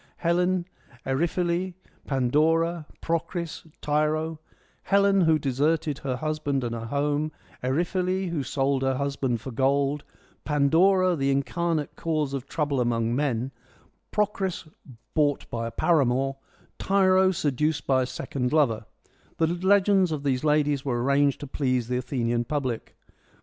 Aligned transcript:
Helen, 0.17 0.65
Eriphyle, 1.05 1.73
Pandora, 2.07 2.87
Procris, 3.03 3.67
Tyro: 3.81 4.39
Helen, 4.81 5.21
who 5.21 5.37
deserted 5.37 5.99
her 5.99 6.15
husband 6.15 6.63
and 6.63 6.73
her 6.73 6.87
home; 6.87 7.31
Eriphyle, 7.61 8.29
who 8.31 8.41
sold 8.41 8.81
her 8.81 8.95
husband 8.97 9.41
for 9.41 9.51
gold; 9.51 10.03
Pandora, 10.43 11.15
the 11.15 11.29
in 11.29 11.43
carnate 11.43 11.95
cause 11.97 12.33
of 12.33 12.47
trouble 12.47 12.81
among 12.81 13.15
men; 13.15 13.51
Procris, 14.11 14.67
bought 15.13 15.47
by 15.51 15.67
a 15.67 15.71
paramour; 15.71 16.37
Tyro, 16.79 17.29
seduced 17.29 17.85
by 17.85 18.01
a 18.01 18.07
second 18.07 18.51
lover: 18.51 18.87
the 19.37 19.45
legends 19.45 20.11
of 20.11 20.23
these 20.23 20.43
ladies 20.43 20.83
were 20.83 21.03
arranged 21.03 21.39
to 21.41 21.45
please 21.45 21.89
the 21.89 21.97
Athenian 21.97 22.43
public. 22.43 22.95